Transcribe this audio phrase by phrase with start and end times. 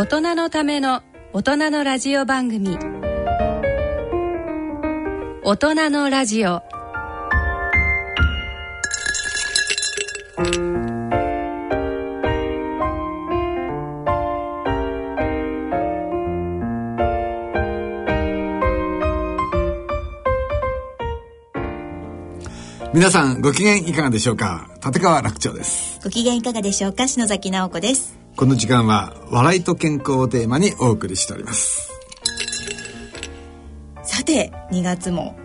[0.00, 1.02] 大人のための
[1.34, 2.78] 大人のラジオ番組。
[5.42, 6.62] 大人のラジオ。
[22.94, 24.70] 皆さんご機嫌いかがでしょうか？
[24.82, 26.00] 立川楽長です。
[26.02, 27.06] ご機嫌いかがでしょうか？
[27.06, 28.09] 篠崎直子です
[28.40, 31.92] この時間は笑いと健康をテーマにお送りしております。
[34.02, 35.36] さて2月も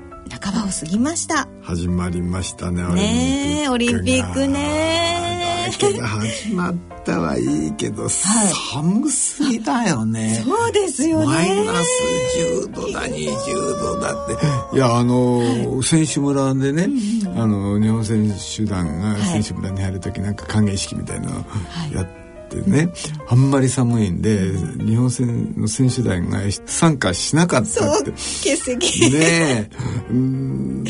[0.42, 1.46] 半ばを過ぎました。
[1.62, 5.70] 始まりましたねねオリンピックね。
[5.74, 8.12] 始まったはいいけど、はい、
[8.72, 10.42] 寒すぎだよね。
[10.46, 11.26] そうですよね。
[11.26, 11.90] マイナス
[12.70, 14.28] 10度だ20度だっ
[14.72, 14.78] て。
[14.78, 15.44] いやあの、は
[15.82, 16.88] い、選手村でね、
[17.26, 21.44] うん、あの日本選手団が選手村に入る時なんか歓迎式みたいなのを
[21.94, 22.90] やって、ってね、
[23.28, 24.52] あんまり寒いんで、
[24.86, 28.12] 日本戦の選手団が参加しなかったって。
[28.12, 29.12] 欠席。
[29.12, 29.70] ねえ。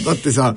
[0.05, 0.55] だってさ、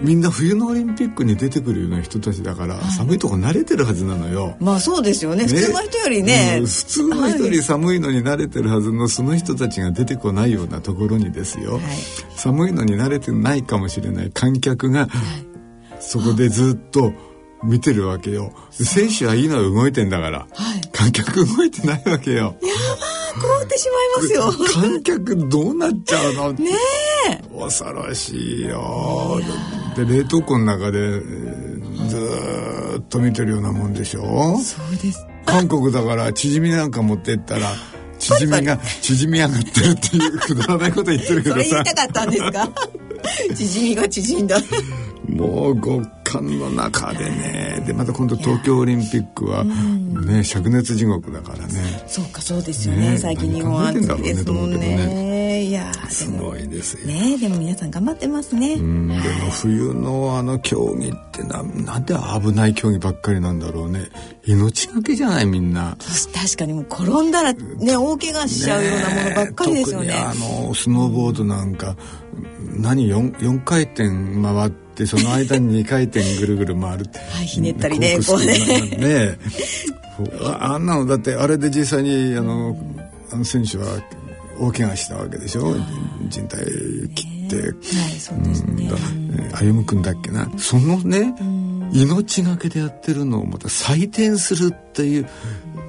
[0.00, 4.56] みんな冬のオリンピックに出てくるような人たちだから、寒いとこ慣れてるはずなのよ。
[4.60, 5.46] まあそうですよね。
[5.46, 6.60] 普通の人よりね。
[6.64, 11.74] 普通の人より寒いのに慣れてるはずのその人たちが出てこないようなところにですよ。
[11.74, 11.82] はい、
[12.34, 15.08] 寒いのに慣れてないかもしれない観客が、
[16.00, 17.12] そこでずっと、
[17.64, 18.52] 見てるわけよ。
[18.70, 22.36] 選手はいいの動いてんだから、はい、観客動いてないわけよ。
[22.38, 22.54] やば
[23.40, 24.68] 凍ってしまいますよ。
[24.72, 26.52] 観客どうなっちゃうの？
[26.52, 26.70] ね
[27.30, 27.58] え。
[27.58, 29.40] 恐ろしいよ。
[29.96, 34.58] で冷凍庫の中でずっと見てるようなもんでしょ？
[34.58, 35.26] そうです。
[35.46, 37.72] 韓国だからチヂミなんか持ってったら
[38.18, 41.62] 縮みが縮み上がってるっていうくだらないこと言ってるけどさ。
[41.62, 42.68] それ言いたかったんですか？
[43.56, 44.58] 縮みが縮んだ。
[45.28, 46.06] もう極
[46.42, 47.82] 寒の中でね。
[47.86, 49.72] でまた今度東京オリンピックはね
[50.40, 52.04] 灼熱地獄だからね。
[52.06, 53.10] そうかそうですよね。
[53.12, 54.78] ね最近日本暑いですもんね。
[54.78, 55.64] ね。
[55.64, 57.06] いやすごいですよ。
[57.06, 58.76] ねでも皆さん頑張ってますね。
[58.76, 59.14] でも
[59.50, 64.08] 冬のあの競技ってななんで危ない競技ばっかりなんだろうね。
[64.46, 65.96] 命がけじゃないみんな。
[66.34, 70.12] 確かにもう転んだらね大怪我しちゃうようなものばっかりですよね。
[70.12, 71.96] あのスノーボードなんか、
[72.76, 74.08] 何 4, 4回転
[74.42, 78.56] 回ってってその間に2回転ぐるぐる回る はい、ひねったりねこうね。
[78.96, 79.38] ね
[80.60, 82.78] あんなのだってあれで実際にあの
[83.32, 83.86] あの選手は
[84.60, 85.76] 大怪我したわけでしょ？
[86.28, 86.64] 人体
[87.16, 87.74] 切って、はい
[88.20, 88.88] そうですね、
[89.52, 90.48] 歩夢君だっけな。
[90.56, 91.34] そのね
[91.92, 95.26] 命がけでやってるのをまた採点するっていう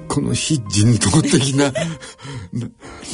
[0.08, 1.72] この非人道的な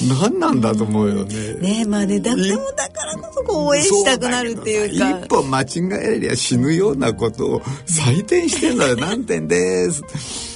[0.09, 1.55] 何なんだと思うよね。
[1.55, 5.11] ねまあねだでもだからこそこう応援したくなるっていうか。
[5.11, 8.97] 一歩間違えりゃ死ぬようなことを採点してんだよ。
[8.97, 10.52] 何点です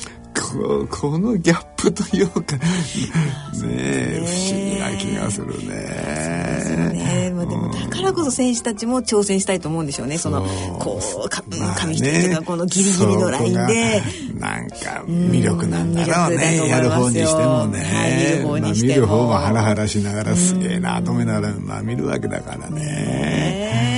[0.53, 2.63] ここのギャップというか ね。
[3.69, 6.93] え不思議な気がするね。
[6.93, 7.33] ね。
[7.35, 10.19] まあ、でもだからこそ選手たちも挑戦したいと思うんでしょうね。
[10.19, 10.43] その
[10.79, 14.03] こうか、まあ、紙一重がこのギリギリのラインで。
[14.39, 16.69] なんか魅力なんだろうね。
[16.69, 17.81] やる方にしてもね。
[17.81, 22.81] はい、見る方も、まあ、見る方もハラハラしながらすげえなと思いながらまあ見るわけだからね。
[22.81, 23.96] ねまあ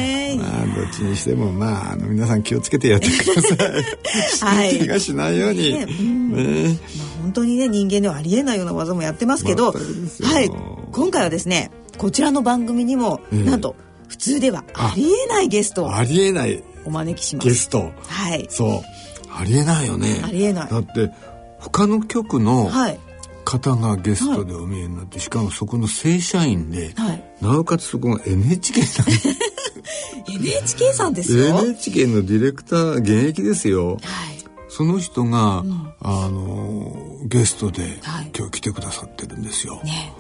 [0.82, 3.58] どっちにしてもまああの皆さん気をつけてやってください。
[4.54, 4.78] はい。
[4.86, 5.72] 怪我しないように。
[5.72, 5.86] ね。
[5.86, 10.50] ねまあ本当にね人間ではありえないような技もやってますけど、はい。
[10.92, 13.74] 今回はですねこちらの番組にも、えー、なんと
[14.08, 17.48] 普通ではありえないゲストありえないお招きします。
[17.48, 17.90] ゲスト。
[18.06, 18.46] はい。
[18.48, 18.70] そう。
[19.30, 20.20] ありえないよね。
[20.24, 20.70] ありえない。
[20.70, 21.10] だって
[21.58, 22.98] 他の局の、はい。
[23.48, 28.88] 方がゲストでお見えになって、はい、しかもそこの正社員で、はい、なおかつそこが NHK なん
[30.28, 34.00] NHK さんですよ NHK のディレクター現役ですよ、はい、
[34.68, 38.00] その人が、うん、あのゲストで、
[38.36, 40.12] 今日来てくださってるんですよ、ね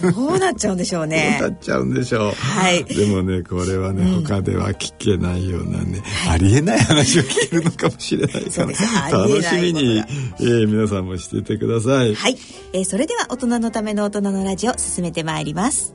[0.00, 1.38] どうなっちゃうんでしょうね。
[1.40, 2.32] どうなっちゃうんでしょう。
[2.32, 2.84] はい。
[2.84, 12.14] でもね、これはね、うん、他では聞けないようなね、はい、ありえない話を聞けるのかもしれないから、楽しみに、えー、皆さんもしていてください。
[12.14, 12.38] はい。
[12.72, 15.94] えー、それでは大人のための大人のラジオ進めてまいります。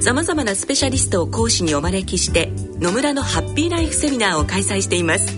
[0.00, 5.36] さまざまなスペシャリストを講師にお招きして野村のハッピーライフセミナーを開催しています。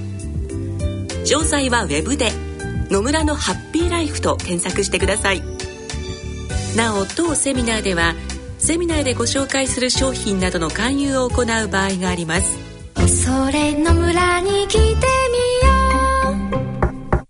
[1.25, 2.31] 詳細はウェブで
[2.88, 5.43] 「野村のハッピーライフ」と検索してください。
[6.76, 8.14] なお当セミナーでは
[8.59, 12.56] セミナーでご紹介する商品などの勧誘を行う場合があります。
[13.25, 14.97] それ野村に来てみよ
[17.11, 17.25] う。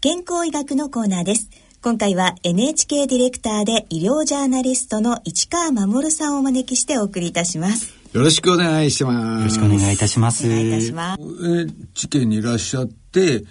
[0.00, 1.48] 健康医学のコーナーです。
[1.80, 7.94] 今回は NHK ディレクターで医療ジャーナリストの市川守さんをお招きしてお送りいたします。
[8.12, 9.38] よろしくお願いします。
[9.38, 10.44] よろしくお願いいたします。
[10.44, 11.22] お願いいたします。
[11.22, 13.44] NHK にいらっしゃって、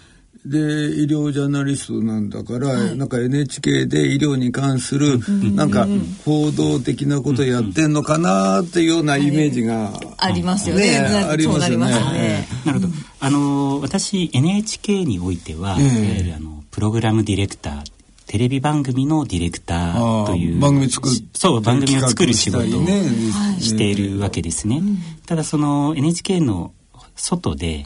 [0.45, 5.87] で医療ジャーナリストなんだから、はい、なんか NHK で医療に関する、うん、なんか
[6.25, 10.99] 報道的なことやってんのかなっていうようなイメージが、ありますよね。
[11.01, 12.45] ねありますよね。
[12.65, 12.93] なるほど。
[13.21, 17.96] あの私 NHK においては、えー、あのプログラムディレクター
[18.27, 22.85] テレビ番組のディレクターという番組作そう番組を作る仕事を
[23.59, 24.81] しているわけですね。
[25.25, 26.73] ただその NHK の
[27.15, 27.85] 外で、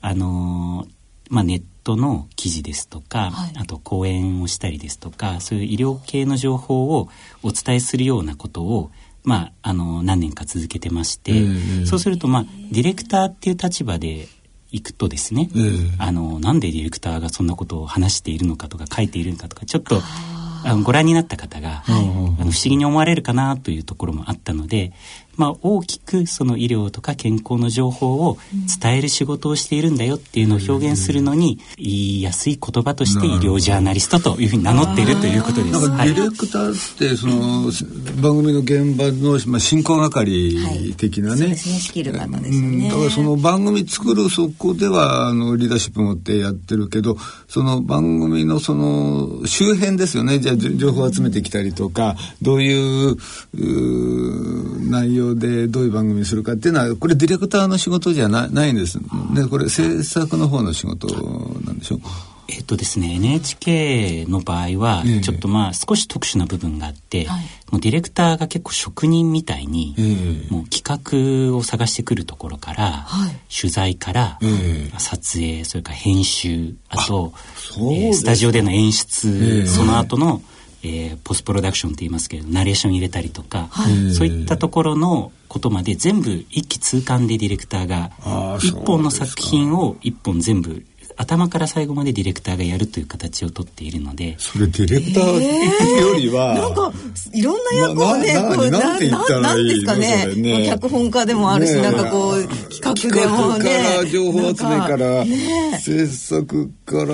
[0.00, 0.86] あの
[1.28, 7.08] まあネットの記事ですとか、はい、あと講演をしたりですとかそういう医療系の情報を
[7.42, 8.90] お伝えするようなことを
[9.24, 11.32] まあ、あの何年か続けてまして、
[11.86, 14.26] そうすると、まあ、ディレクターっていう立場で
[14.72, 15.50] 行くとですね、
[15.98, 20.00] あのなんでディレクターがそんなことを話しているのかとか書いているのかとかちょっと
[20.64, 24.92] あのご覧になった方が、はい、あの不思議に思われるかなというところもあったので
[25.36, 28.38] まあ、大きくその医療とか健康の情報を
[28.80, 35.72] 伝える仕事をしているんだよっていうのを表現するのに言いやすい言葉として医療ジャーナリストというふうに名乗っているということです。
[35.72, 37.70] なんかディレクターってその
[38.20, 42.88] 番組の現場のまあ進行係的なね、はい、そうですね仕切る方ですね。
[42.90, 47.16] だからその番組作るそこではあのリーダーシップ持ってやってるけど
[47.48, 50.38] その番組のその周辺ですよね。
[50.38, 53.16] じゃあ情報を集めてきたりとかどういう
[53.54, 58.98] う内容容でどういう番組にするかっていうのはこれディレクターの仕事じゃなないんです。
[58.98, 61.08] ねこれ制作の方の仕事
[61.64, 62.00] なんでしょう。
[62.48, 67.26] えっとですね NHK の場合はちょっとまあ少し特殊な部分があって、
[67.70, 69.94] もうディレクターが結構職人みたいに、
[70.50, 73.06] もう企画を探してくるところから、
[73.48, 74.38] 取材から、
[74.98, 77.32] 撮影それから編集あと
[77.92, 80.42] えスタジオでの演出、その後の
[80.84, 88.10] えー、ポストプロダクションって言いますけどナレーション入れたりとか、はい、そういったところのことまで全部一気通貫でディレクターが
[88.58, 90.84] 一本の作品を一本全部
[91.16, 95.40] 頭から最後までディレクターがやるという形をとっているのでそれディレクター
[96.00, 96.92] よりは、えー、なんか
[97.32, 100.66] いろんな役をねなななんて言ったらいいですかねね。
[100.68, 107.06] 脚本家でもあるし、ね、なんかこう企画でもね情報集めから、ね、制作から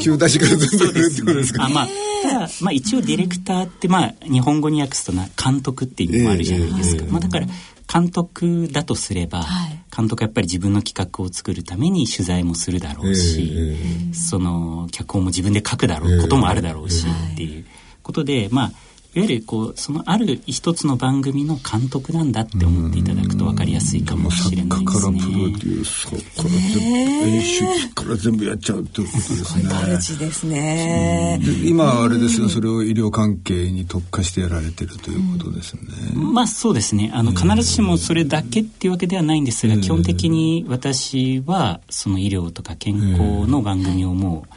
[0.00, 1.88] 急出しから全部やるってことですか、あまあ
[2.62, 7.46] まあ、一応ディレクターってまあ日本語に訳すとな監督っていう意味もあるじゃないですか、えー、まあ、だから
[7.92, 17.64] 監督だとすれば、はい、監督はやっぱり自分の企画を作るために取材もするだろうし、えー、その脚本も自分で書くだろうこともあるだろうし、っていう
[18.02, 18.72] ことでまあ
[19.14, 24.84] いわゆるこうそのある一つの番組の監督なんだって思っていただくと分かりやすいかもしれないですね。
[24.84, 26.50] からプロデューサーから
[27.26, 29.64] 演出から全部やっちゃうっていうことですね。
[29.64, 31.40] マルチですね。
[31.44, 35.80] で今あれですよそれを医療関係に特化してやられてるということですね。
[36.14, 37.12] まあそうですね。
[37.14, 44.54] あの必ずしもそれだけっていうわけではないんですが、基本的に私はその医療とか健康の番組をもう、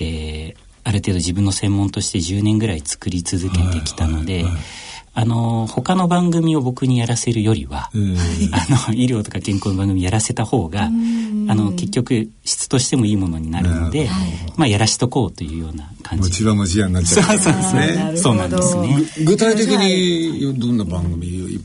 [0.00, 4.46] えーある程度自分の専門として10年ぐらい作り続けてきたので、
[5.12, 8.16] あの他の番組を僕にやらせるよりは、うん、
[8.52, 14.08] あの医療とか健康の番組やらせた方が、あの結局質としてもいいものになるので、
[14.56, 16.30] まあやらしとこうというような感じ。
[16.30, 18.16] もちろんもちろんなっちゃう、そうですね。
[18.16, 18.96] そうなんですね。
[19.26, 21.60] 具体的にどんな番組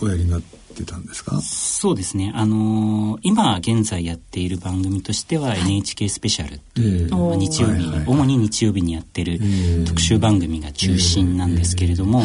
[0.00, 1.40] をおやりになってってたんですか？
[1.40, 2.32] そうですね。
[2.34, 6.60] あのー、今現在やっている番組としては NHK スペシャル。
[6.74, 9.38] という、はい、日曜日、はいはい、主に日曜日にやってる
[9.86, 12.22] 特集番組が中心なんですけれども、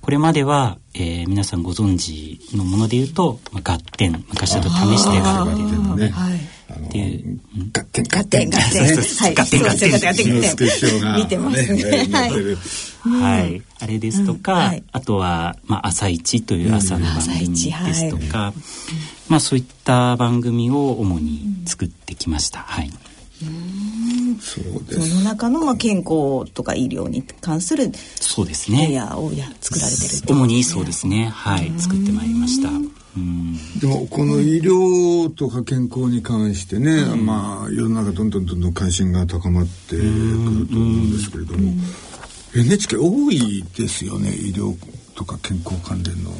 [0.00, 6.12] これまでは、えー、皆さんご存知のもので言うと、まあ、合点昔だと試してがるっていうね。
[6.76, 7.40] っていう。
[7.72, 8.58] 合点合点合点。
[8.58, 9.34] はい。
[9.34, 11.16] 合点合点合点合点。
[11.16, 12.08] 見てますね。
[12.12, 12.32] はい。
[13.06, 13.62] はい。
[13.80, 18.52] あれですとか、あとは、まあ、朝一という朝の番組ですとか、
[19.28, 22.60] まあ、そういった番組を主に作ってきました。
[22.60, 22.90] はい。
[24.40, 27.90] そうですその中のまあ健康とか医療に関する
[28.20, 32.70] そうですねやをや作られてる主にそうですねはい作ってまいりました
[33.80, 40.22] でもこの医療とか健康に関してね、うん、まあ世の中どんどんどんどん関心が高まってくると思
[40.74, 41.72] うんですけれども、
[42.54, 44.74] NHK 多いですよね医療
[45.14, 46.30] とか健康関連の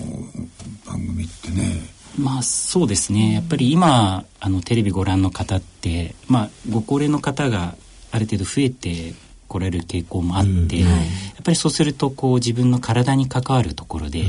[0.86, 1.80] 番組ってね。
[2.18, 3.34] まあそうですね。
[3.34, 7.74] やっぱり今あのテレビご覧の方って、まあ、ご高齢の方が
[8.10, 9.14] ある程度増えて
[9.48, 10.80] 来られる傾向もあって、うん。
[10.80, 14.24] やっぱりそうするとこう自分の体に関わるところで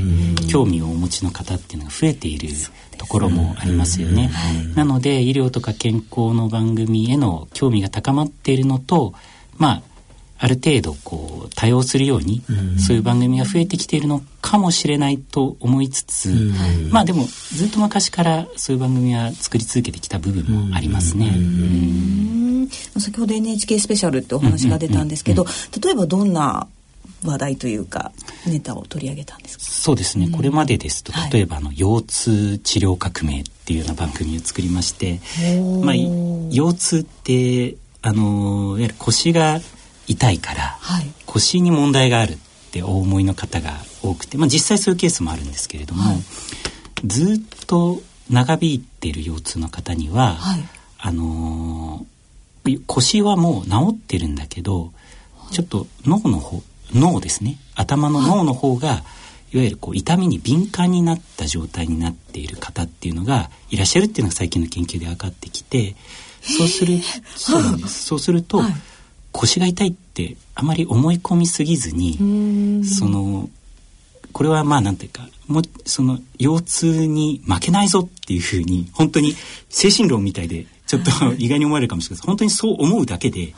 [0.48, 2.48] 興味をお持ちの方っていうのが増えている
[2.96, 4.30] ところもありますよね。
[4.74, 9.14] なので医療とか健康の番組への興味が高まっているのと
[9.56, 9.82] まあ
[10.40, 12.42] ある程度こう多用するように、
[12.78, 16.28] そういう番組が増えてきているのかもしれないと思いつつ、
[16.90, 21.32] まあでもずっと昔からそういう番組は作り続けてきた部分もありますね。
[22.98, 25.46] 先ほど NHK スペシャルってお話が出たんですけど、
[25.82, 26.66] 例えばどんな
[27.24, 28.12] 話題というか
[28.46, 29.64] ネタを取り上げたんですか？
[29.64, 35.20] そうですね、これまでですと例えばあの、腰痛治療革命っていうような番組を作りまして、
[35.82, 35.94] まあ、
[36.52, 39.60] 腰痛ってあのいわゆる腰が
[40.08, 42.36] 痛いから、はい、腰に問題があるっ
[42.72, 46.18] てお思いの方が多くて、まあ、実際そういうケースもあるんですけれども、はい、
[47.06, 48.00] ずっと
[48.30, 50.64] 長引いている腰痛の方には、はい、
[50.98, 54.92] あのー、腰はもう治ってるんだけど
[55.50, 56.62] ちょっと脳の方
[56.94, 57.58] 脳ですね。
[57.74, 59.02] 頭の脳の方が、
[59.52, 65.96] いわゆるこう痛みに敏感になった状態になっている方っていうのがいらっしゃるっていうのが最近の研究で分かってきて
[66.42, 66.98] そうする
[67.34, 68.04] そうなんです。
[68.04, 68.72] そうすると、はい、
[69.32, 73.48] 腰が痛いってあまり思い込みすぎずにその
[74.32, 79.34] これはまあなんていうかもその腰痛に負けないぞっていうふうに本当に
[79.68, 83.54] 精神論みたいでちょっと 意外に思われるかもしれないです本当にそう思うだけで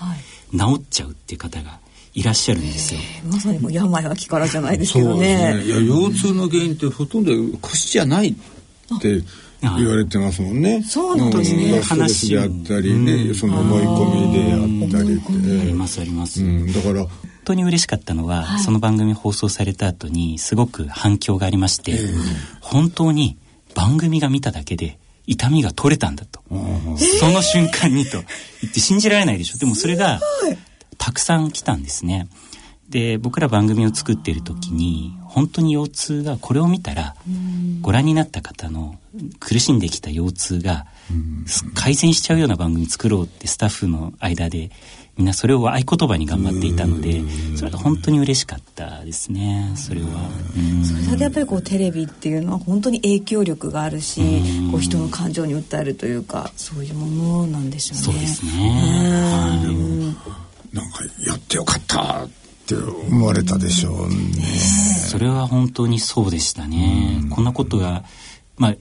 [0.53, 1.79] 治っちゃうっていう方が
[2.15, 3.01] いらっしゃるんですよ。
[3.25, 5.55] まさにもう病は気からじゃないですけどね。
[5.55, 5.65] ね。
[5.65, 9.23] いや腰痛の原因ってほとんど腰じゃないって
[9.63, 10.83] 言われてますもんね。
[10.83, 11.81] そうなんですね。
[11.81, 15.61] 話であったりね、その思い込みであったりって。
[15.61, 16.41] ありますあります。
[16.73, 17.05] だから。
[17.05, 17.11] 本
[17.45, 21.99] 当に嬉しかったのは、その番組放送された後にすごく反響がありまして、
[22.61, 23.39] 本当に
[23.75, 26.41] 番組が見ただけで痛みが取れたんだと。
[26.97, 28.19] その瞬間にと
[28.63, 29.59] 言って信じられないでしょ。
[29.59, 30.21] でもそれが
[30.99, 32.29] たくさん来たんですね。
[32.89, 37.15] で僕ら番組を作っている時に本当に腰痛がこれを見たら
[37.83, 38.99] ご覧になった方の
[39.39, 40.87] 苦しんできた腰痛が
[41.75, 44.71] 改善しちゃうような番組作ろうってスタッフの間で
[45.17, 47.23] みんなそれを合言葉に頑張っていたので
[47.57, 50.07] それが本当に嬉しかったですねそれは。
[50.83, 54.21] それだけやっぱりこうテレビっていうのは本当に影響力があるし
[54.73, 58.05] こう人の感情に訴えるというかそういうものなんでしょうね。
[58.05, 60.17] そうですね、は
[60.73, 62.27] い、なんかやってよかった
[62.77, 64.15] って思われたでしょうね。
[65.09, 67.23] それは本当にそうでしたね。
[67.31, 68.05] こんなことが、
[68.57, 68.75] まあ、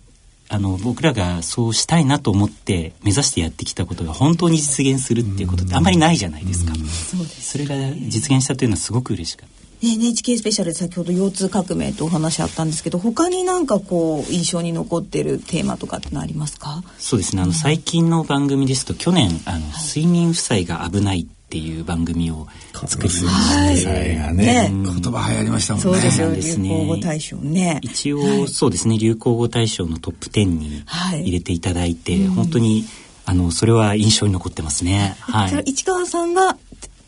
[0.49, 6.73] あの僕らがそうしたいなと思って目指してやってきたことが本当に実現するっていうことってあんまりないじゃないですか。
[6.75, 7.75] それが
[8.07, 9.59] 実現したというのはすごく嬉しかった。
[9.81, 16.83] NHK スペシャルで先ほど腰痛革命とお話あったんですけど他になんかこう印象に残ってるテーマとかってのありますか？
[16.97, 22.45] そうですねあの最近の番組ですと去年あの睡眠負債が危ないっていう番組を
[22.85, 23.31] 作りま
[23.75, 24.35] して、はい。
[24.35, 25.93] ね、言葉流行りましたもんね。
[25.93, 26.29] そうですよ、
[26.61, 27.79] 流行語大賞ね。
[27.81, 30.83] 一応、はい、そうですね、流行語大賞のトップ10に
[31.23, 32.85] 入れていただいて、はい、本当に
[33.25, 35.15] あのそれは印象に残ってますね。
[35.21, 35.63] はい。
[35.65, 36.55] 市川さんが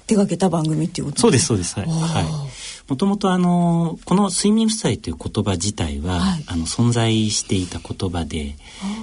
[0.07, 1.79] 手掛けた番組っていうことそうですそうです。
[1.79, 1.87] はい。
[1.87, 2.25] はい。
[2.89, 8.55] もともとあのこの睡眠負債という言葉自体は、はい、あの存在していた言葉で、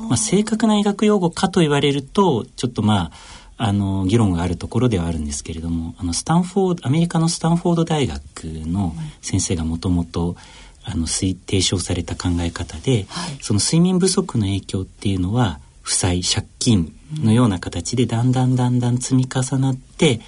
[0.08, 3.12] まあ、正確な医学用語かと言われるとちょっとまあ
[3.58, 10.36] あの議論があるところではあるんですけれどもあのスタンフォードアメリカのスタンフォード大学の先生がもともと
[10.84, 20.20] あの提唱された考え方で、はい、その睡眠不足の影響っていうのは負債借金のような形でだんだんだんだん積み重なって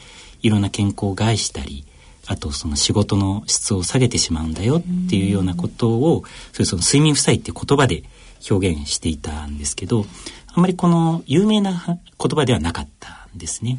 [0.42, 1.84] いろんな健康を害したり
[2.26, 8.04] あとその仕事の質を下げてしまうんだよっていうようなことをそれその睡眠負債って言葉で
[8.50, 10.04] 表現していたんですけど
[10.46, 13.78] あまりこの有名な言葉ではなかったですね。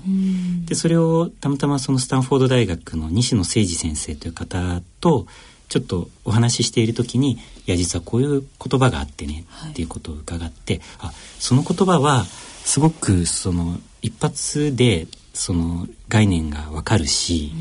[0.65, 5.27] でそれをたまたまそのスタンフォード大学の西野誠二先生という方と
[5.69, 17.51] ちょっとお話ししている時にいや実はこういう言葉があってね、っていうことを伺ってあその言葉はすごくその一発でその概念がわかるし、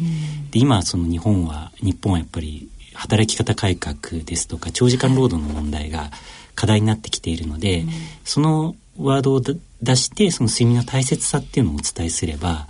[0.51, 6.11] で今その日本は日本はやっぱり働き方改革ですとか長時間労働の問題が
[6.55, 7.85] 課題になってきているので、
[8.25, 9.41] そのワードを
[9.83, 12.67] 出してその睡眠の大切さっていうのをお伝えすれば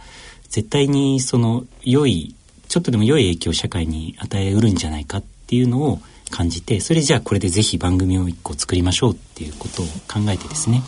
[0.49, 2.35] 絶対にその良い
[2.69, 6.01] ちょっとでも良い影響を社会に与えうるんじゃないかっていうのを
[6.31, 10.83] 感じてそれじゃあこれでぜひ番組を一個作りましょうっていうことを考えてですね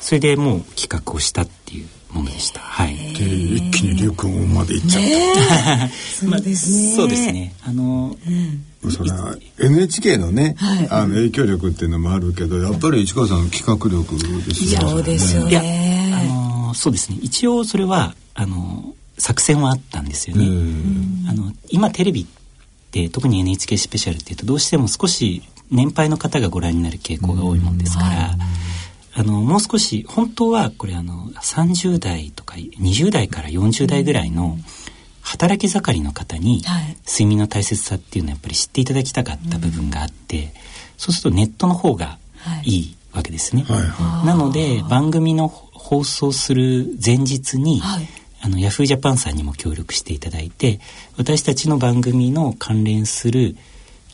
[0.00, 2.60] それでもう企画をしたっていうものでした。
[2.60, 2.96] はい。
[3.14, 5.88] で一気に流行語までいっちゃった。
[5.94, 6.96] そうですね。
[6.96, 7.54] そうですね。
[7.62, 14.14] あの、うん、それは NHK のね、はい、あの影響力っていうのもあるけど、やっぱり市川さんの企画力
[14.46, 14.88] ですよね。
[14.88, 16.12] そうですよね。
[16.14, 17.18] あのそうですね。
[17.20, 20.46] 一応それはあの作戦はあったんですよね。
[21.28, 22.26] あの今テレビっ
[22.90, 28.36] て特に NHK スペシャルっていうとどうしても少し年配の方がご覧になる傾向が多いもんですから。
[29.12, 34.56] あのもう少し本当はこれあの30代とか20代から40代ぐらいの
[35.30, 36.60] 働き盛りの方に
[37.06, 40.52] 睡眠の大切さっていうのはやっぱり知っていただきたかった部分があって、
[40.96, 42.18] そうするとネットの方が
[42.64, 43.64] いいわけですね。
[44.24, 48.08] なので番組の放送する前日に、はい、
[48.40, 50.80] あのヤフージャパンさんにも協力していただいて
[51.16, 53.56] 私たちの番組の関連する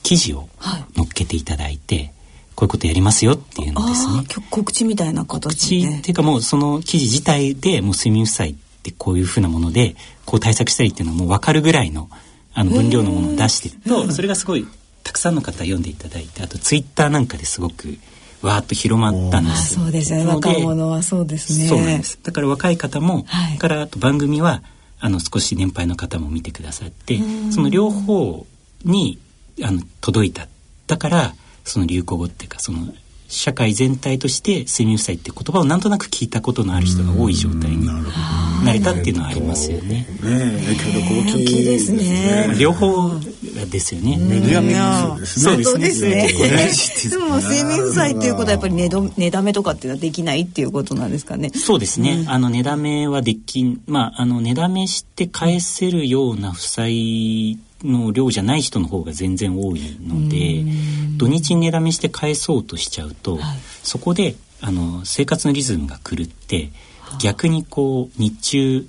[0.02, 0.48] 記事を
[0.94, 2.12] 載っけていただいて、
[2.54, 4.22] こういうことやりますよっていうのですね。
[4.50, 12.08] 告知みたいな形で、知っていうかもうその記事自体でもう睡眠負債ってこういうふうなものでこう対策したりっていうのはもう分かるぐらいの
[12.54, 14.66] あの分量のものを出してるとそれがすごい
[15.02, 17.98] たくさんの方読んでいただいてあとツイッターなんかですごく
[18.42, 20.24] わーっと広まったんですそうですね。
[20.26, 21.66] 若者はそうですね。
[21.68, 22.18] そうなんです。
[22.22, 24.62] だから若い方も、はい、からあと番組は
[25.00, 27.18] あの少し年配の方も見てくださって
[27.50, 28.46] その両方
[28.84, 29.18] に
[29.62, 30.48] あの届いた。
[30.86, 32.86] だからその流行語っていうかその
[33.28, 37.86] 社会全体として睡眠負債って言葉をなんとなく聞いたことのある人が多い状態に
[38.64, 40.06] なれたっていうのはありますよね。
[40.22, 42.56] ね影響力大きいですね。
[42.58, 43.10] 両方
[43.70, 44.16] ですよね。
[44.16, 45.64] メディアミックスですね。
[45.64, 47.10] そうですね。
[47.10, 51.50] でも睡眠負債っていうことはやっぱり寝ど寝だめとかっていうのはできないっていうことなんですかね。
[51.50, 52.24] そうですね。
[52.28, 60.64] あの寝だめはできまああの寝だめして返せるような負債の量じゃない人の方が全然多いので
[61.16, 66.70] 土日に値段して返そうとしちゃうと、はい、そこであの生活のリズムが狂って
[67.20, 68.88] 逆にこう日中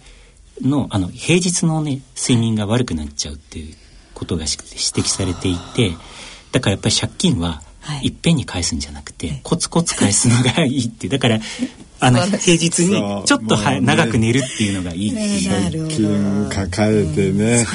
[0.61, 3.75] のあの平日のね睡眠が悪くなっちゃうっていう
[4.13, 5.91] ことが指摘されていて
[6.51, 7.61] だからやっぱり借金は
[8.03, 8.09] い。
[8.09, 11.07] っぺんに返すんじゃなくて、コツコツ返すのがいいって。
[11.07, 11.39] だから
[11.99, 15.11] あの平日にちょっとは、ね、長く寝るっていうのがいい。
[15.11, 17.65] 借金抱えてね、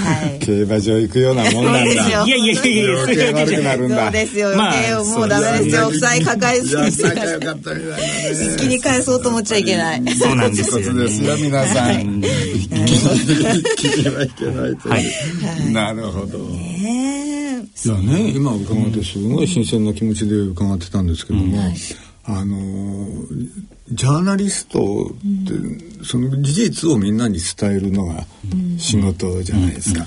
[0.41, 1.85] 競馬場行くようなもんなんだ。
[1.85, 5.91] いやいやいやいや余計悪くなるんだそうですよ、まあ、もうダメですよ。
[5.91, 7.03] 負債抱えすぎて。
[7.03, 12.23] 好きに返そうと思っちゃいけないそうなんですよ、ね、ですよ皆さん。
[12.23, 12.69] 一
[13.77, 16.39] 気にはいけないという、なるほど。
[16.39, 21.59] いやね今伺ってすごい新鮮な気持ちで伺ってたんですけども、
[22.25, 22.57] あの
[23.91, 28.25] ジャーナリストって、うん、その事実をみんなに伝えるのが
[28.79, 30.07] 仕事じゃないですか。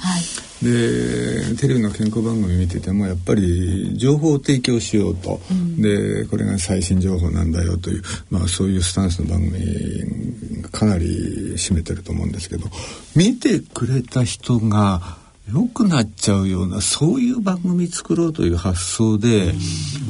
[0.63, 12.69] でテレビの健康番組見ててもやっぱり情報を提供しようと、うん、でこれが最新情報なんだよという、まあ、そういうスタンスの番組がかなり占めてると思うんですけど。
[13.15, 15.17] 見てくれた人が
[15.53, 19.53] 良くなっちゃうようなそういう番組作ろうという発想で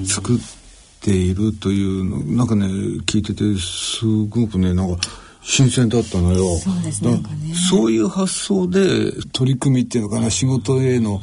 [0.06, 0.65] 作って
[1.12, 2.66] いるというのなんかね
[3.06, 5.02] 聞いててすごくねなんか
[5.42, 6.58] 新鮮だったのよ。
[6.58, 7.22] そうですね。
[7.70, 11.22] そういう発想で取り組みっていうのかな、仕事への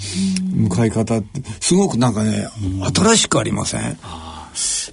[0.54, 2.46] 向かい方って、すごくなんかね、
[2.94, 3.98] 新しくありません？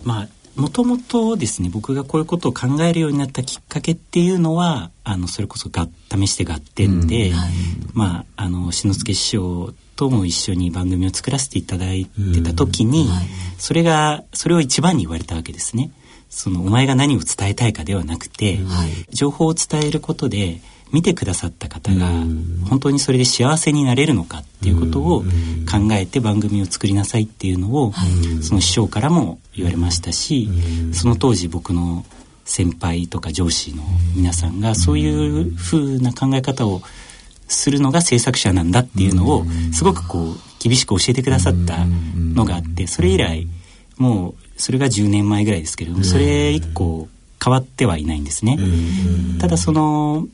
[0.03, 7.51] まあ、もともとですね、僕がこういうことを考えるようになったきっかけっていうのは、あの、それこそが試して合点で、うんはい、
[7.93, 13.25] まあ、あの、篠介師匠とも一緒に番組を作らせていただいてた時に、はい、
[13.57, 15.91] それがそれを一番に言われたわけですね。
[16.29, 20.61] そのお前が何を伝えたいかではなくて、はい、情報を伝えることで
[20.93, 22.07] 見てくださった方が
[22.69, 25.23] 本当にそれで幸せになれるのかっていうことを
[25.69, 27.91] 考えて番組を作りなさいっていうのを
[28.41, 30.49] その師匠からも言われましたし
[30.93, 32.05] その当時僕の
[32.45, 33.83] 先輩とか上司の
[34.15, 36.81] 皆さんがそういうふうな考え方を
[37.49, 41.85] するのが制作者なんだっていうのをすごくこう厳しく教えてくださった
[42.15, 43.47] のがあってそれ以来
[43.97, 47.09] もうそれが10年前ぐらいですけれどもそれ以降
[47.43, 48.57] 変わってはいないんですね。
[49.39, 50.27] ただその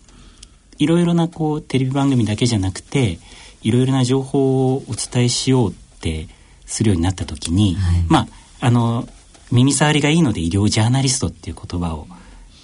[0.78, 3.20] いろいろなこうテレビ番組だけじゃなくて
[3.62, 6.28] いろいろな情報をお伝えしようって
[6.66, 8.28] するようになった時に、はい、まあ
[8.68, 9.08] あの
[9.52, 12.08] 耳障りがいいので医療ジャーナリストっていう言葉を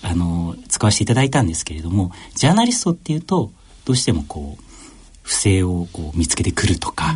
[0.02, 3.52] あの使わせていただいたんですけれどもジャーナリストっていうと
[3.92, 4.64] どうしてもこう
[5.22, 7.16] 不正をこう見つけてくるとか、あ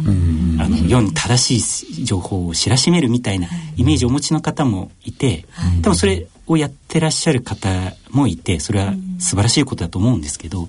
[0.68, 5.46] の世に正しい情報を知らしめるみたいなイメージをお持ちの方もいて、
[5.82, 7.70] 多分それをやってらっしゃる方
[8.12, 10.68] もいてそれは素晴らしいことだと思うんですけど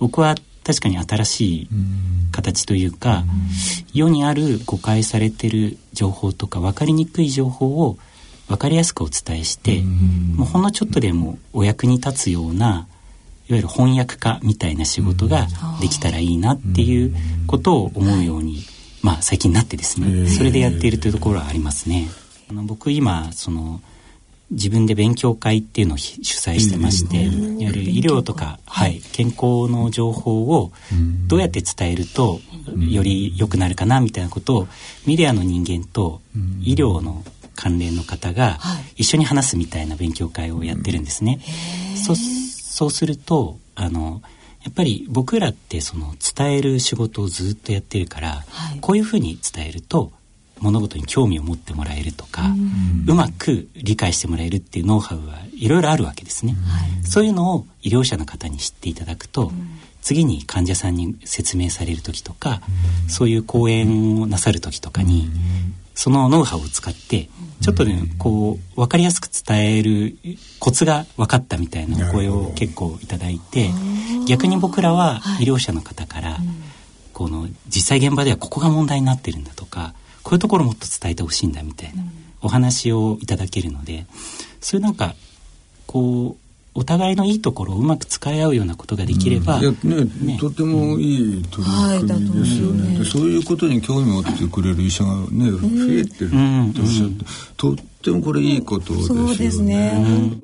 [0.00, 1.68] 僕は確かに新しい
[2.32, 3.22] 形というか、
[3.92, 7.96] 世にある誤解されてる情報とか分かりにくい情報を
[8.48, 9.82] 分かりやすくお伝えして、
[10.36, 12.88] もうほんのちょっとでもお役に立つような
[13.48, 15.46] いわゆる翻訳家みたいな仕事が
[15.80, 17.14] できたらいいなっていう
[17.46, 18.62] ことを思うように、
[19.02, 20.28] まあ、最近なってですね。
[20.28, 22.08] それでやっているというところはありますね。
[22.48, 23.80] あの僕今その
[24.50, 30.72] 自分で勉強会っていうのを主催してまして、いわゆる医療とか、はい、健康の情報を
[31.26, 32.40] どうやって伝えると
[32.78, 34.68] より良くなるかなみたいなことを
[35.06, 36.20] メディアの人間と
[36.60, 37.24] 医療の
[37.56, 38.58] 関連の方が
[38.96, 41.40] 一緒に話すみたいな勉強会をやってるんですね。
[41.96, 42.14] そ
[42.74, 44.20] そうするとあの
[44.64, 50.10] やっぱり僕らってその伝える仕事をずっとやってるから、はい、こういうふうに伝えると
[50.58, 52.42] 物事に興味を持ってもらえるとか、
[53.06, 59.52] ううまく理解してもらえるっていうノウハウはいろいろあるわけですね、はい、そういうのを医療者の方に知っていただくと、
[60.00, 62.62] 次に患者さんに説明される時とか、
[63.08, 65.28] そういう講演をなさる時とかに、
[65.94, 67.28] そのノウハウを使って
[67.60, 70.16] ちょっとねこう分かりやすく伝える
[70.58, 73.70] コツが分かったみたいなお声を結構いただいて
[74.26, 76.38] 逆に僕らは医療者の方から、
[77.12, 82.02] この実際現場ではここが問題になってるんだとかこういうところもっと伝えてほしいんだみたいな
[82.42, 84.06] お話をいただけるので
[84.60, 85.14] そういうなんか
[85.86, 86.43] こう
[86.74, 92.96] お互いのいいところをうまく使い合うようなことができれば、うん、ね、ね、とてもいい取り組みですよね。
[92.96, 95.58] はい、そういうことに興味を持ってくれる医者がね、増
[95.98, 96.30] えてる
[96.74, 97.24] とおっしゃって、
[97.56, 97.76] と
[98.10, 99.28] ってもこれいいことですよね。
[99.28, 99.92] そうですね。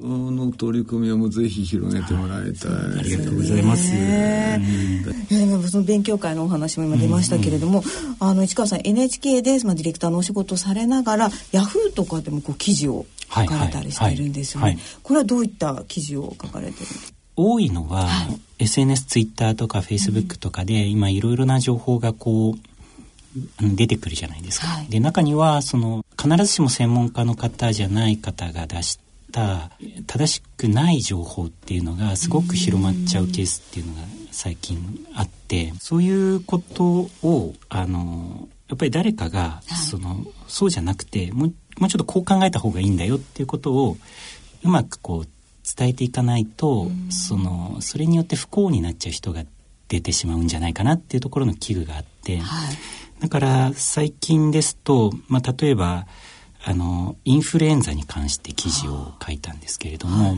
[0.01, 2.71] この取り組みはもうぜひ広げてもらいたい。
[2.73, 3.93] ありがとうございます。
[3.93, 4.61] ね、
[5.31, 16.87] いやでもその勉強会のお話も今出ましたけれども、うんうん、あの市川さん NHK でまあディレクターのお仕事をされながらヤフーとかでもこう記事を書かれたりしてるんですよね、はいはいはい、これはどういった記事を書かれてる
[17.37, 22.70] 多いのは、はい、SNS ツイッターとかフェイスブックとかで、うん、今いろいろな情報がこう
[23.61, 24.67] 出てくるじゃないですか。
[24.67, 28.99] はい、で中にはその必ずしも専門家の方じゃない方が出し
[29.33, 29.71] た
[30.07, 34.01] 正しくない情報っていうのがすごく広まっちゃうケースっていうのが
[34.33, 43.97] 最近あってそういうことをあのやっぱり誰かが、はい、そのそうじゃなくてもうもうちょっとこう考えた方がいいんだよっていうことを
[44.63, 45.29] うまくこう
[45.77, 49.45] 伝えていかないと、そのそれによって不幸になっちゃう人が
[49.91, 52.77] 出てしまうんじゃないかなっていうところの危惧があって、はい、
[53.21, 56.07] だから最近ですと、まあ、例えば
[56.65, 60.37] あのインフルエンザに関して記事を書いたんですけれども、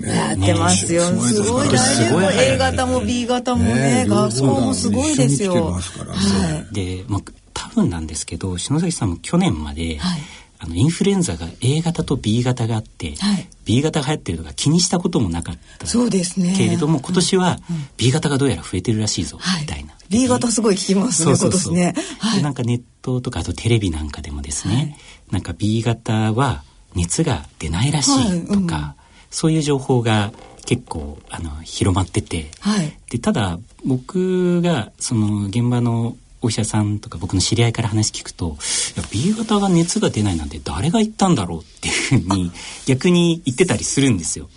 [0.00, 5.72] やってますよ、すごい大変 A 型も B 型もね、学校もすごいですよ。
[5.72, 7.20] はい、で、まあ、
[7.54, 10.20] 多分なんですけど篠崎さんも去年まで、はい
[10.60, 16.54] あのインフルエンザが A 型と B 型があって、はい、B 型が流行ってるのが気にしたこともなかったそうですね。
[16.56, 17.58] けれども今年は
[17.96, 19.94] B 型がどうやら増えてるらしいぞ、みたいな。
[20.08, 24.96] B 型すごい聞きますねそうそうね、はい、なんかネットとかあとテレビなんかでもですね、はい、
[25.32, 28.84] なんか B 型は熱が出ないらしいとか、はい。
[28.84, 28.94] うん、
[29.30, 30.32] そういう情報が
[30.64, 38.56] 結構あの広まってて、はい、でただ僕がその現場のお医者さんとか僕の知り合いから話聞くと
[38.96, 42.52] いや B 型が熱が出ないなんて誰が言ったんだろうっていうふうに
[42.86, 44.48] 逆に言ってたりするんですよ。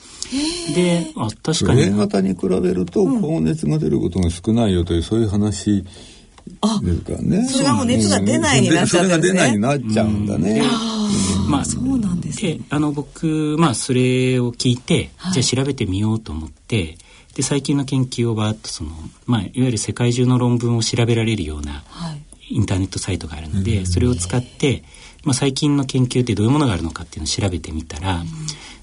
[0.76, 1.82] であ確かに。
[1.82, 5.88] A 型に比べると高熱が出ることが少ないよという、そういう話で
[6.94, 7.46] すからね。
[7.48, 9.28] それがもう熱が出ないになっちゃうんですね。
[9.30, 10.64] それが出ないになっちゃうんだね。
[11.50, 16.98] まあそうなんです、ね、であの僕まあそれを聞いて、はい、じゃあ調べてみようと思って
[17.36, 18.92] で最近の研究をバーッとその、
[19.26, 21.84] まあ、いわゆる世界中の論文を調べられるような
[22.50, 24.84] インターネットサイトがあるので、はい、それを使って、
[25.24, 28.28] まあ、最近の研究ってどういうものがあるのかっていうのを調べてみたら、うん、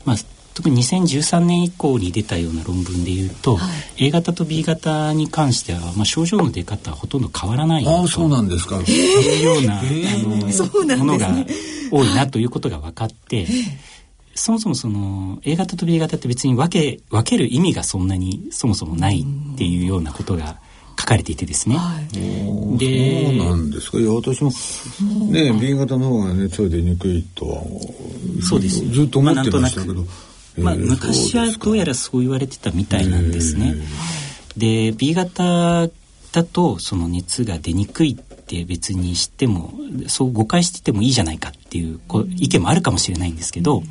[0.07, 0.17] まあ、
[0.55, 3.67] 特に2013年以降に出たような論文でいうと、は
[3.99, 8.81] い、A 型と B 型に関しては、まあ、症状の出方はほとんど変わらないあそうなんですか。
[8.81, 11.29] いうような、えー、あのものが
[11.93, 13.41] 多いなということが分かって。
[13.41, 13.88] えー
[14.39, 19.21] そもそもその A 型と B 型って別に分け分ける意味がそんなにそもそもない
[19.55, 20.61] っていうようなことが
[20.99, 21.77] 書かれていてですね。
[21.77, 23.99] はい、でそうなんですか。
[23.99, 24.51] いや私も
[25.31, 27.63] ね B 型の方が熱が出にくいとは
[28.43, 28.85] そうです。
[28.91, 30.05] ずっと思ってましたけど。
[30.57, 33.77] まあ、昔はどうやらそう言われてたみたいなんですね。
[34.57, 35.89] で B 型
[36.33, 39.73] だとその熱が出にくいって別に知っても
[40.09, 43.83] そう誤解しててもいいじゃないかっていうこう意見もあるかもしれないんですけど、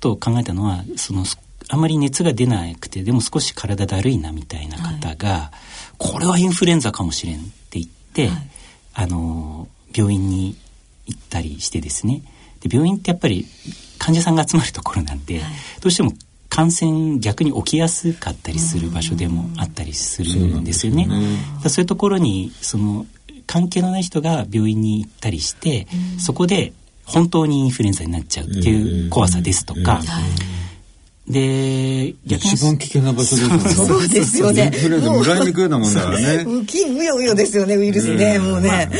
[0.00, 1.24] と考えたのはその
[1.68, 8.50] あまり熱が出なくてでも少し体だるいなみたいな方が、はい、これはインフルエンザかもしれんって言って、はい、
[8.94, 10.56] あの病院に
[11.06, 12.22] 行ったりしてですね。
[12.60, 13.46] で病院ってやっぱり
[13.98, 15.42] 患者さんが集まるところなんで、はい、
[15.80, 16.12] どうしても
[16.48, 21.06] 感染逆に起きやすかったりする場所でもあったりするんですよね。
[21.08, 21.38] そうね。
[21.68, 23.06] そういうところにその
[23.46, 25.86] 関係のない人が病院に行ったりして、
[26.18, 26.72] そこで
[27.10, 30.00] 本当にインフルエンザになっちゃうっていう怖さですとか、
[31.30, 32.52] で、逆に。
[32.52, 33.70] 一番危険な場所ですよね。
[33.70, 34.64] そうですよね。
[34.74, 36.44] インフルエンザもらいにくいなもんだからね。
[36.46, 38.90] うきうようよですよね、ウイルスね、もうね。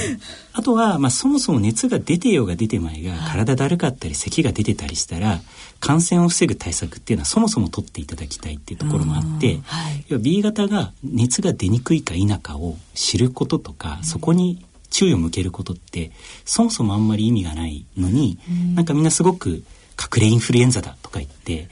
[0.52, 5.40] あとは、まあ、そもそも熱が出てようが出てまいが、体だるかったり、咳が出てたりしたら、
[5.80, 16.10] 感染を防ぐ対策っていうのはそもそも取っていただきたいっていうところもあって、はい、B 型が熱が出にくいか否かを知ることとか、そこに注意を向けることって
[16.44, 19.62] そもそもあんまり意味がないのに、うん、なんかみんなすごく
[20.00, 21.68] 隠れインフルエンザだとか言って、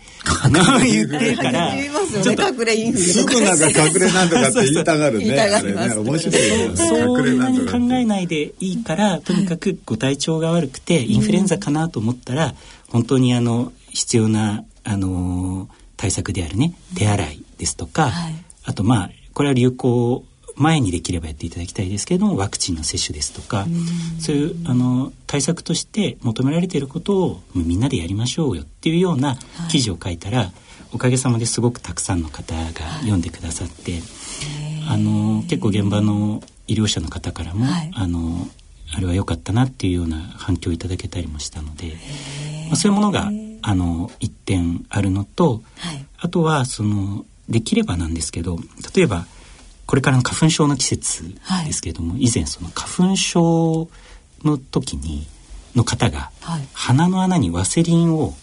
[0.85, 1.73] 言ってから、
[2.23, 5.29] ちょっと隠れインフルすぐなんか隠れなんとかって言いたがるね。
[5.29, 6.77] ね面白い、ね。
[6.77, 7.27] そう。
[7.27, 12.55] いうに考えないでいいから、とにかくご体調が悪くて、インフルエンザかなと思ったら、
[12.91, 18.13] 本当にあの、必要な、あの対策であるね、手洗いですとか、
[18.65, 20.25] あとまあ、これは流行
[20.59, 23.67] 前にできればやっていただきたいですけれどもワクチンの接種ですとか
[24.21, 29.37] そういうあの対策として求められていることをみんなでやりましょうよっていうような
[29.71, 30.53] 記事を書いたら、はい、
[30.93, 32.63] おかげさまですごくたくさんの方が
[33.01, 34.03] 読んでくださって、はい、
[34.91, 38.49] あの結構現場の医療者の方からも、はい、あの
[38.95, 41.97] あれは良かったなっていうような反響をいただけたりもしたので、
[42.69, 43.31] まあ、そういうものが
[43.63, 45.63] あの一点あるのと、
[46.19, 48.59] あとはそのできればなんですけど
[48.95, 49.27] 例えば
[49.89, 51.25] これからの花粉症の季節
[51.65, 53.89] ですけれども、はい、以前その花粉症
[54.45, 55.27] の時に
[55.75, 58.35] の方が、はい、鼻の穴にワセリンを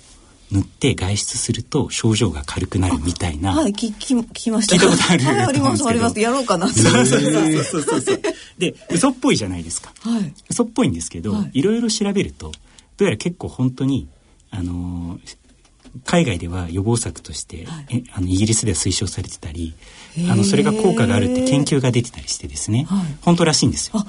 [0.51, 3.53] 塗って外出すると症状が軽くなるみたいな。
[3.53, 4.75] はい、聞き聞きました。
[4.75, 6.19] 聞いたことある、はい、ありますあります。
[6.19, 6.67] やろうかな。
[6.67, 8.21] そうそうそうそうそう。
[8.57, 9.93] で、嘘っぽいじゃないですか。
[10.01, 12.51] はい、嘘っぽいんですけど、はい、いろいろ調べると、
[12.97, 14.07] どうやら結構本当に
[14.49, 15.37] あのー、
[16.05, 19.73] 海外では予防策として、はい、あのイギリスでは推奨されてたり
[20.29, 24.05] あのそれが効果があるって研究が出てたりしてですね、はい、本当らしいんですよ。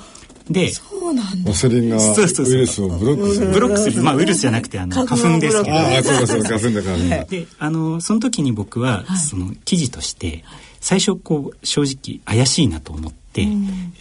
[0.50, 1.50] で、そうなんだ。
[1.50, 3.50] ワセリンがウイルスをブロックする。
[3.50, 4.02] ブロックする。
[4.02, 5.76] まあウイルスじゃなくてあの花粉ですけど。
[5.76, 7.26] ああ、そうかそうか花粉だから、ね。
[7.28, 10.44] で、あのその時に僕は、その記事として
[10.80, 13.48] 最初こう正直怪しいなと思って、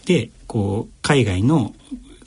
[0.05, 1.73] でこう海外の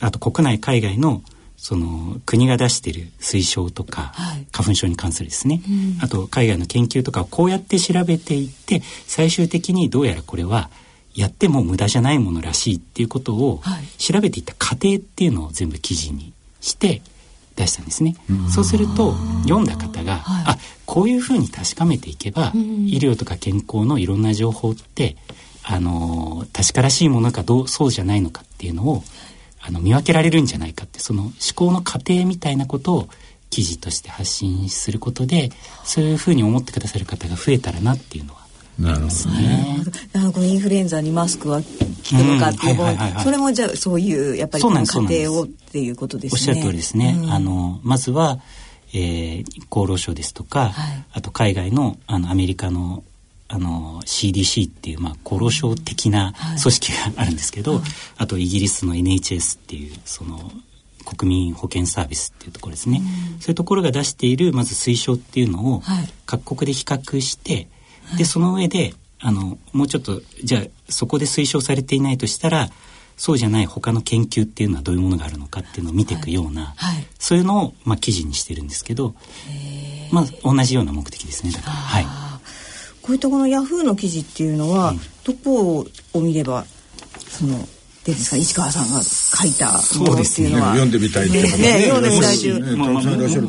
[0.01, 1.23] あと国内海外の
[1.59, 10.71] その国が出している推奨とか、はい、花粉症に関するですね、うん、あと海外の研究とかをこうやって調べていって最終的にどうやらこれは
[11.14, 13.61] やっても無駄じゃないものらしいっていうことを
[13.99, 17.03] 調べていった過程っていうのを全部記事にして
[17.57, 18.14] 出したんですね。
[18.55, 25.16] そうすると読んだ方が、はい、あこういうふうに確かめていけば、医療とか健康のいろんな情報って
[25.64, 29.03] あの確からしいものかどうそうじゃないのかっていうのを
[29.68, 33.09] あの見分けられるんじゃないかってその思考の過程みたいなことを
[33.50, 35.50] 記事として発信することで
[35.85, 38.40] そういうふうに思ってくださる方が増えたらなっていうのは
[38.78, 39.76] なるほどね。
[40.14, 46.38] あこのインフルエンザにマスクは効くのかっていう、それもじゃあそういうやっぱり過程をっていうことですね。
[46.38, 47.18] おっしゃる通りですね。
[47.20, 48.38] うん、あのまずは、
[48.92, 53.02] えー、厚労省ですとか、はい、あと海外のあのアメリカの
[53.49, 57.83] あの CDC っていう、まあ、厚労省的な組織があるんですけど、はい、
[58.19, 60.53] あとイギリスの NHS っていうその
[61.17, 63.01] 国民保健サービスっていうところですね、
[63.35, 65.83] うん、そういうところが出しているまず推奨っていうのを
[66.27, 67.69] 各国で比較して、
[68.05, 72.69] はい、でその上であのもうちょっとじゃあそこで推奨されていないとしたら
[73.17, 76.95] そうじゃない他の研究っていうのはどういうものがあるのかっていうのを見ていくような、はい。
[76.95, 79.17] はい、そういうのを、まあ、記事にしてるんですけど、
[80.13, 81.51] まあ、同じような目的ですね。
[81.51, 81.73] だから。
[81.73, 82.28] はい
[83.09, 84.92] こういったこのヤフーの記事っていうのは、
[85.25, 86.66] どこを見れば
[87.27, 87.59] その
[88.05, 88.37] ですか？
[88.37, 91.79] 市川さんが書いたものっていうのは、ね、読んでみたいって方ね。
[91.79, 92.77] ね読んでみたいという、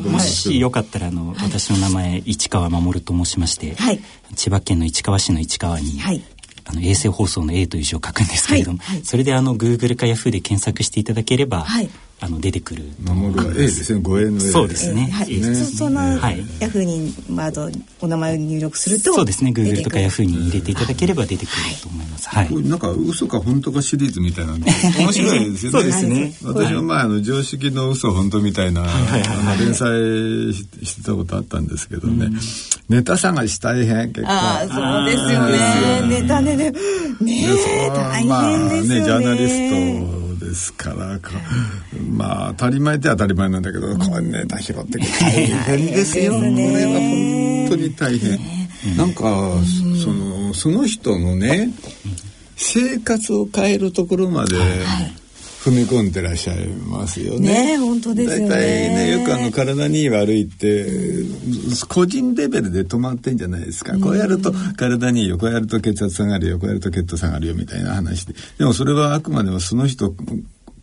[0.08, 4.00] もしよかったらあの、はい、私の名前市川守と申しまして、はい、
[4.34, 6.22] 千葉県の市川市の市川に、はい、
[6.64, 11.66] あの衛星放送の A という字を書くんですけれども、それであの Google か Yahoo で検索していただければ、
[12.22, 12.84] あの出てくる。
[13.02, 14.00] 守は A ですね。
[14.02, 14.40] 護衛の。
[14.40, 15.08] そうですね。
[15.10, 15.40] はい。
[15.64, 16.00] その
[16.60, 17.52] ヤフーにまあ
[18.00, 19.52] お名前を入力すると、そうですね。
[19.52, 22.28] Google とかヤフーに入れていただければ出てくると思います。
[22.28, 22.54] はい。
[22.68, 24.52] なんか嘘か本当かシリーズみたいな
[24.98, 25.78] 面白いですよね。
[25.78, 26.34] そうですね。
[26.42, 28.84] 私はまああの常識の嘘本当みたいな
[29.58, 29.88] 連載
[30.84, 32.28] してたことあったんですけどね。
[32.90, 34.26] ネタ探し大変結構。
[34.28, 36.20] あそうですよね。
[36.20, 36.70] ネタねね
[37.20, 37.46] ね
[37.94, 39.04] 大変ですよね。
[39.04, 40.19] ジャーナリスト。
[40.50, 41.18] ですから
[42.12, 48.38] まあ当たり前って当たり前なんだけど、これネタ拾ってく大変ですよ、これは本当に大変、
[48.96, 49.22] なんか、
[50.04, 51.72] そのその人のね
[52.56, 54.56] 生活を変えるところまで、
[55.60, 57.76] 踏み込んでらっしゃいますよね。
[57.76, 58.48] ね本当ですよね。
[58.48, 60.86] 大体ねよくあの体に悪いって、
[61.88, 63.98] 個人レベルで止まってんじゃないですか。
[63.98, 68.34] こうやると体にいいよ、こうやると血圧下がるよ、こうやると血糖下がるよみたいな話で。
[68.58, 70.14] でもそれはあくまでもその人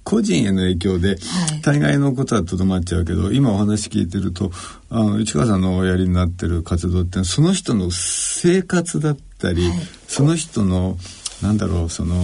[0.04, 1.18] 個人への影響で、
[1.64, 4.52] 大概のことはとどまっちゃうけど今お話聞いてると
[4.90, 10.98] あの市川さんのおやりになってる活動ってその人の生活だったり、はい、その人の
[11.42, 12.16] なんだろうその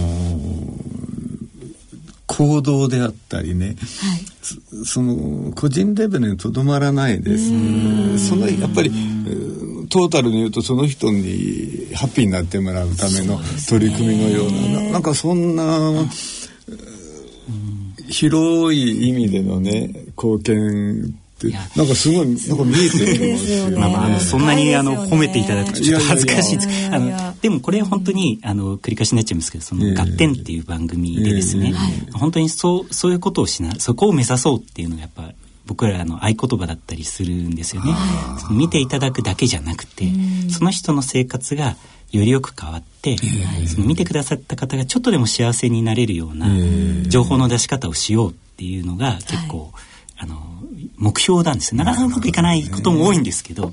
[2.26, 3.76] 行動であったりね、はい、
[4.86, 8.90] その個人レベルにとどまらないです、ね、そのやっぱり
[9.90, 15.64] トータルに言うとその人にハッピーになってもらうための取り組みのような、ね、なんかそんな
[18.08, 21.14] 広い意味でのね貢献
[21.76, 26.68] なんかすごいなんか見えてるまあ、まあ、あのそんなにあの褒めていただくとちょっと恥ずかしいです。
[26.92, 31.74] あのでもこれ本当にあの繰り返しになっちゃいますけど、そのガッテンっていう番組でですね、
[32.14, 35.32] 本当にそうそういうことをしなそこを目指そうっていうのがやっぱ
[35.66, 37.94] 僕らの合言葉だったりするんですよね。
[38.50, 40.10] 見ていただくだけじゃなくて、
[40.50, 41.76] その人の生活が
[42.12, 43.16] よりよく変わって、
[43.66, 46.48] その見てくださった方がちょっとでも幸せになれるような
[47.08, 49.72] 情報の出し方をしようっていうのが結構、
[50.16, 50.36] あの
[50.96, 53.72] 目標なんですなかなかうまくいかないことも多いんですけど、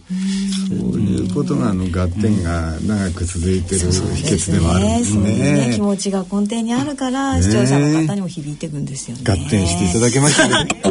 [0.69, 5.37] そういうことがあの合点が長く続いてる秘訣でもあるんですね。
[5.37, 9.23] ねね気持ちが根底にあるから、視聴者の方にも響いていくんですよね。
[9.25, 10.81] 合点していただけましたね。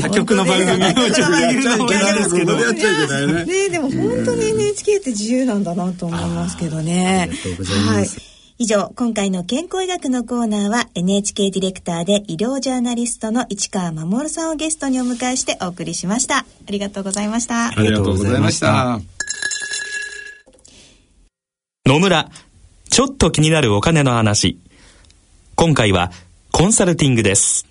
[0.00, 2.52] 他局の番組をちょっとやっちゃいけないですけど。
[2.54, 3.44] やっちゃいけないね。
[3.44, 7.28] ねでも本当に NHK って自由なんだなと思いますけどね。
[7.30, 8.18] ありがとうございます。
[8.18, 16.38] はい以上、今回の健康医学のコーナーは NHK ディレクターで医療ジャーナリストの市川守さんをゲストにお迎えしてお送りしました。
[16.38, 17.66] ありがとうございました。
[17.66, 18.98] ありがとうございました。
[21.84, 22.30] 野村、
[22.88, 24.58] ちょっと気になるお金の話。
[25.54, 26.10] 今回は
[26.50, 27.66] コンサルティングです。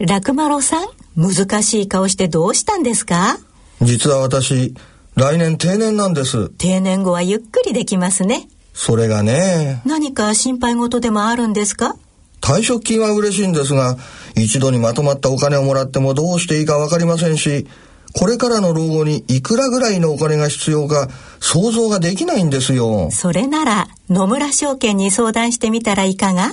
[0.00, 3.38] 楽丸さん、難しい顔してどうしたんですか？
[3.80, 4.74] 実は私、
[5.14, 6.48] 来年定年なんです。
[6.58, 8.48] 定年後はゆっくりできますね。
[8.74, 9.82] それがね。
[9.84, 11.94] 何か心配事でもあるんですか？
[12.40, 13.96] 退職金は嬉しいんですが、
[14.34, 17.66] 一度にまとまったお金をもらってもどうしていいかわかりませんし、
[18.14, 21.08] これからの老後にいくらぐらいのお金が必要か
[21.40, 23.10] 想像ができないんですよ。
[23.10, 26.52] それなら野村証券に相談してみたらいかが？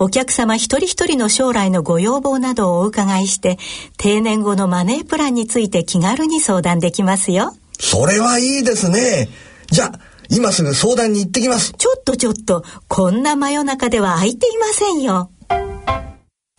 [0.00, 3.58] お客様一人一人の将来のご要望などをお伺いして、
[3.96, 7.54] 定年後のマネープランについて気軽に相談できますよ。
[7.78, 9.28] それはいいですね。
[9.70, 11.72] じゃあ、今すぐ相談に行ってきます。
[11.72, 15.30] ちょっとちょっと、こんな真夜中では空いていませんよ。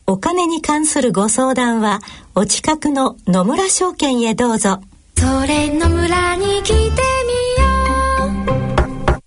[0.08, 2.00] お金に関するご相談は、
[2.36, 4.82] お近くの野村証券へどうぞ。
[5.18, 6.92] それ野村に来てみよ
[9.14, 9.20] う。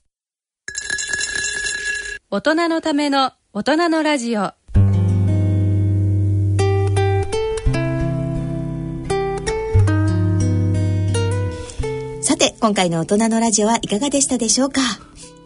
[2.30, 4.52] 大人のための大人のラジオ。
[12.60, 14.80] 今回の大人のラジオはいかがでしたでしょうか？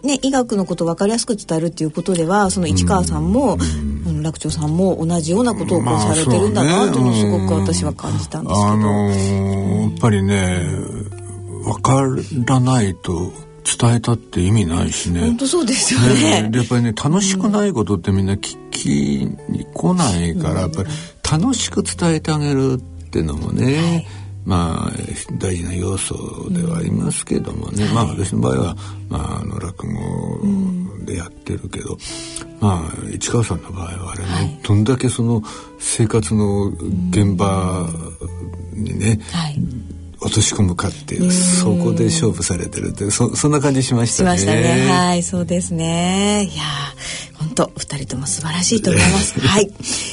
[0.02, 3.58] ね、医学のことを分かりやすく伝えるっていうことではその市川さんも、
[4.06, 10.66] うん、楽長さんも同じようなことをこうされてるんだなというのをすごく私は感じたんですけど、あのー、やっぱりね
[11.64, 12.02] 分か
[12.46, 13.30] らないと
[13.78, 15.20] 伝えたって意味ないしね。
[15.20, 18.88] 本当そうですよね、ね、やっぱりね楽しくないことってみんな聞き
[19.50, 20.88] に来ないから、うん、やっぱり
[21.30, 24.06] 楽しく伝えてあげるっていうのもね、はい
[24.44, 24.92] まあ
[25.38, 28.76] 大事な要素ではありますけどもね、うん、まあ私の場合は、
[29.08, 31.98] まあ、あの落語でやってるけど、うん、
[32.60, 35.42] まあ市川さんの場合はあれね、はい、どんだけその
[35.78, 36.66] 生活の
[37.10, 37.88] 現場
[38.72, 39.58] にね、はい
[40.24, 44.38] 落とし込むかっていうそこで勝負されてるってそそんな感じしましたね。
[44.38, 44.88] しましたね。
[44.88, 46.44] はいそうですね。
[46.44, 46.62] いや
[47.38, 49.38] 本当二人とも素晴らしいと思います。
[49.42, 49.68] はい。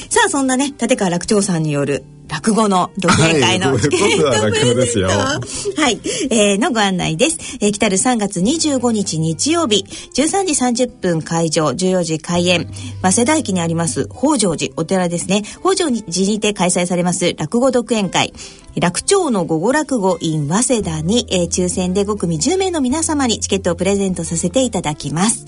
[0.08, 3.76] さあそんなね立川楽長さんによる落語の同盟会の。
[3.78, 7.58] チケットはい、えー、のご案内です。
[7.60, 12.68] えー、来たる3月25日日曜日、13時30分会場、14時開演、
[13.02, 14.08] 早稲田駅にあります。
[14.08, 15.42] 北条寺お寺ですね。
[15.60, 17.34] 北条寺にて開催されます。
[17.36, 18.32] 落語独演会、
[18.76, 25.44] 楽長の午後落語 in 早稲田に、えー、抽選で5組10名の皆様にチケットをプレゼントさせていただきます。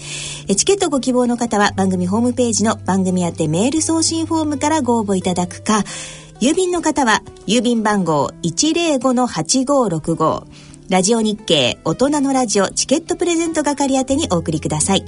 [0.48, 5.84] えー、チケットご希望の方は番組ホームページの番組宛てメール送信フォームからご応募いただくか、
[6.43, 10.45] 郵便の方は郵便番号105-8565
[10.90, 15.05] ラジオ日経大人のラジオチケットプレゼント係宛てにお送りください。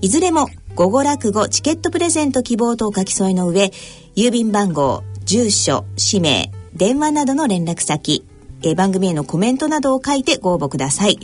[0.00, 3.72] いずれも午後落語チケットプレゼント希望とお書き添えの上、
[4.14, 8.24] 郵便番号、住所、氏名、電話などの連絡先、
[8.62, 11.18] えー、番組へのコメントなどを書いてご応募ください。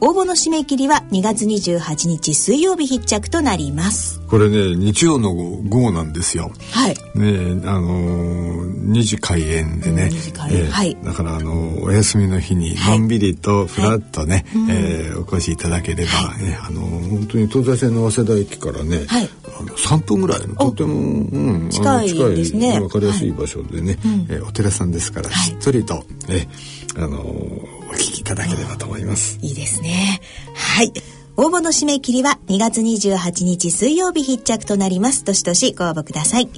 [0.00, 4.20] 応募の締め切りは2月28日水曜日必着となります。
[4.28, 6.52] これね日曜の午後なんですよ。
[6.72, 6.94] はい。
[7.18, 8.47] ねあのー、
[8.88, 19.28] 2時開演でね、えー、はい、だからあのー、お休みの日にのんびりとふらっとね、はい、えー、お越しいただければ、はい、ね、あのー、本当に東西線の早稲田駅からね、はい、
[19.58, 22.80] あの3分ぐらいのとても、うん、近いですね。
[22.80, 26.48] 分かりやすい場所でね、はい、えー、お寺さんですからしっとりと、ね
[26.96, 29.38] あのお聞きいただければと思います。
[29.40, 30.20] いいですね。
[30.54, 30.92] はい。
[31.36, 35.24] 応募の締め切りは2月28日水曜日必着となります。
[35.24, 36.48] どしどしご応募ください。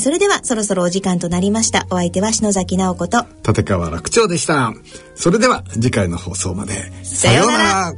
[0.00, 1.86] それではそろそろお時間となりました。
[1.90, 4.72] お相手は篠崎直子と立川楽長でした。
[5.14, 6.74] それでは次回の放送まで。
[7.04, 7.94] さようなら。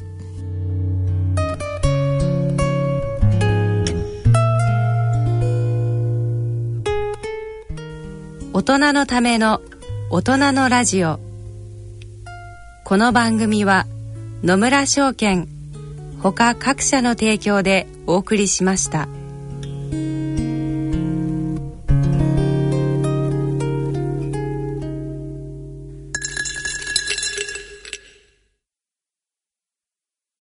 [8.52, 9.60] 大人のための
[10.08, 11.20] 大人のラジオ
[12.84, 13.86] この番組は
[14.42, 15.46] 野村証券
[16.20, 19.08] ほか各社の提供でお送りしました。